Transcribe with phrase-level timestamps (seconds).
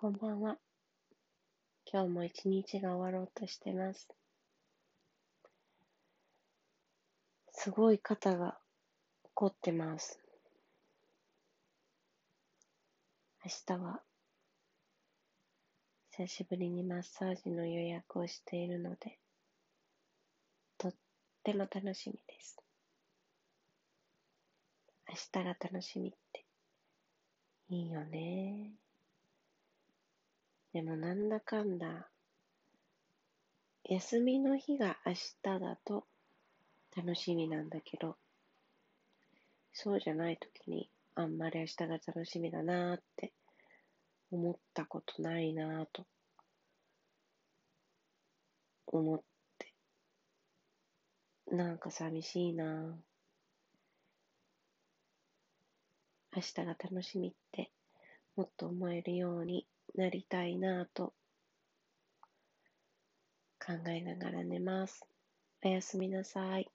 [0.00, 0.56] こんばんは。
[1.92, 4.06] 今日も一日が終わろうとしてます。
[7.50, 8.56] すごい肩が
[9.34, 10.20] 凝ってます。
[13.44, 14.00] 明日は
[16.16, 19.18] 久しぶりにマッサージの予約をしているので、
[20.78, 20.94] とっ
[21.42, 22.56] ても楽しみです。
[25.08, 26.44] 明日が楽しみって
[27.70, 28.70] いいよね。
[30.78, 32.08] でもなんだかんだ、
[33.82, 36.04] 休みの日が明日だと
[36.96, 38.14] 楽しみなんだけど、
[39.72, 43.32] そうじゃない時にあんまり明日が楽しみだなーって
[44.30, 46.06] 思ったことないなーと
[48.86, 49.20] 思っ
[49.58, 49.74] て、
[51.50, 52.92] なんか寂しいなー。
[56.36, 57.72] 明日が楽しみって
[58.36, 61.12] もっと思えるようになりたいなと
[63.64, 65.04] 考えながら寝ます。
[65.64, 66.70] おやすみなさい。